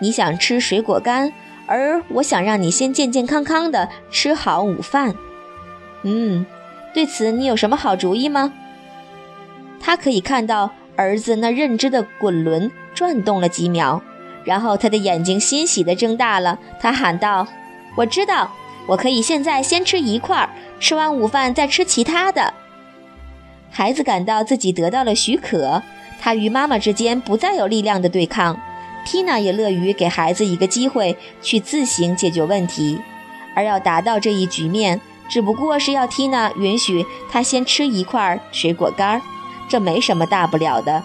[0.00, 1.32] 你想吃水果干，
[1.66, 5.14] 而我想让你先健健康康的吃好午饭。
[6.02, 6.44] 嗯，
[6.92, 8.52] 对此你有什么好主意吗？
[9.82, 14.00] 他可以看到儿子那认知的滚轮转动了几秒，
[14.44, 16.58] 然后他的眼睛欣喜地睁大了。
[16.80, 17.46] 他喊道
[17.96, 18.50] ：“我知道，
[18.86, 22.54] 我可以现在先吃一块，吃完午饭再吃其他的。”
[23.70, 25.82] 孩子感到自己得到了许可，
[26.20, 28.58] 他与妈妈之间不再有力量的对抗。
[29.04, 33.00] 缇娜也乐于给孩子一个机会去自行解决问题，
[33.56, 39.22] 而要达到这一局面，只不过是要缇娜允许他先吃一块水果干儿。
[39.72, 41.02] 这没什么大不了的。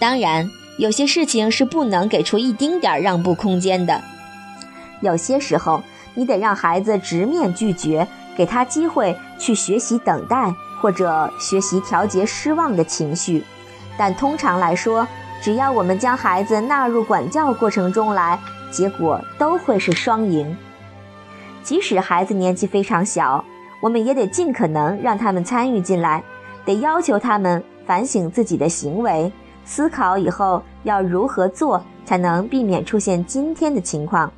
[0.00, 4.02] 当然，有些事情是不能给出一丁点儿让步空间的。
[5.00, 5.80] 有些时候，
[6.14, 13.44] 你得让孩子直面拒绝，给他机会去学习等待，或者学习调节失望的情绪。
[13.96, 15.06] 但通常来说，
[15.40, 18.36] 只要我们将孩子纳入管教过程中来，
[18.72, 20.56] 结果都会是双赢。
[21.62, 23.44] 即使孩子年纪非常小，
[23.80, 26.24] 我们也得尽可能让他们参与进来。
[26.68, 29.32] 得要求他们反省自己的行为，
[29.64, 34.30] 思考以后要如何做才能避免出现今天的情况。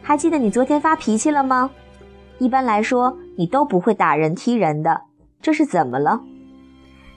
[0.00, 1.70] 还记得你昨天发脾气了吗？
[2.38, 5.02] 一般来说，你都不会打人踢人的，
[5.42, 6.22] 这是怎么了？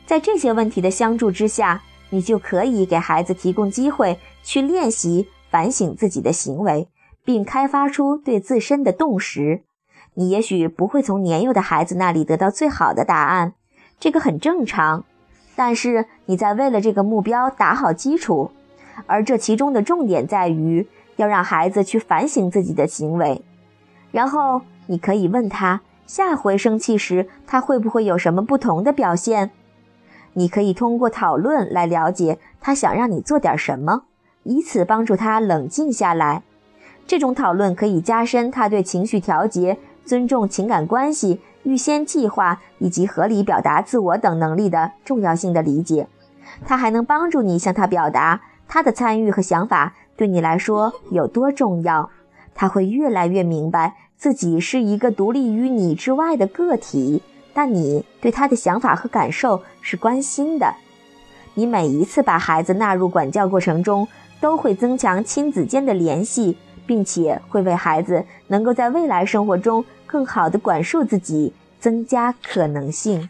[0.05, 6.89] 在这些问题的相助之下，你就可以给孩子提供机会去练习反省自己的行为，
[7.23, 9.63] 并开发出对自身的洞识。
[10.15, 13.53] 你也许不会从年幼的孩子那里得到最好的答案。
[13.99, 15.03] 这个很正常，
[15.55, 18.51] 但是你在为了这个目标打好基础，
[19.05, 20.87] 而这其中的重点在于
[21.17, 23.41] 要让孩子去反省自己的行为，
[24.11, 29.51] 然后你可以问他，下回生气时他会不会有什么不同的表现？
[30.33, 34.03] 你可以通过讨论来了解他想让你做点什么，
[34.43, 36.43] 以此帮助他冷静下来。
[37.05, 41.41] 这种讨论可以加深他对情绪调节、尊重情感关系。
[41.63, 46.07] 预先计划以及合理表达自我等能力的重要性的理解，
[46.65, 52.09] 它还能帮助你向他表达他的参与和想法对你来说有多重要。
[52.55, 57.21] 他会越来越明白自己是一个独立于你之外的个体，
[57.53, 60.73] 但你对他的想法和感受是关心的。
[61.53, 64.07] 你每一次把孩子纳入管教过程中，
[64.41, 69.83] 都会增强亲子间的联系，并且会为孩子能够在未来生活中。
[70.11, 73.29] 更好的管束自己，增加可能性。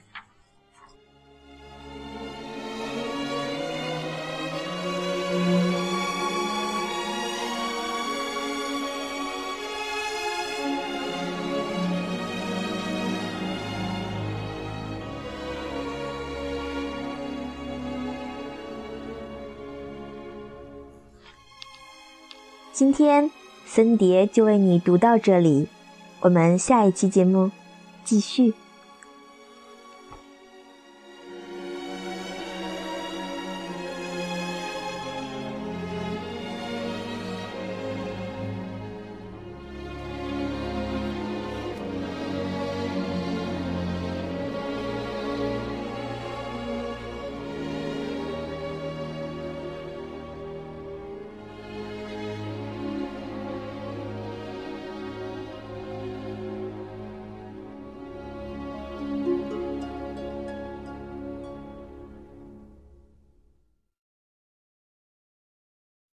[22.72, 23.30] 今天
[23.66, 25.68] 森蝶就为你读到这里。
[26.22, 27.50] 我们下一期节目
[28.04, 28.54] 继续。